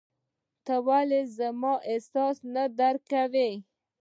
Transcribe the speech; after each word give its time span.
ته 0.65 0.75
ولي 0.87 1.21
زما 1.37 1.73
احساس 1.91 2.37
نه 2.53 2.63
درکوې! 2.79 3.51